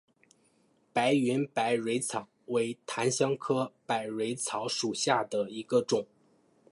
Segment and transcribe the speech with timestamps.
[0.93, 6.07] 白云百蕊草为檀香科百蕊草属下的一个种。